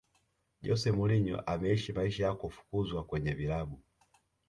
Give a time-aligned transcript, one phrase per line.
[0.65, 3.81] jose mourinho ameisha maisha ya kufukuzwa kwenye vilabu